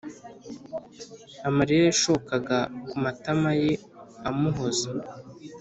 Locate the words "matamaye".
3.03-3.71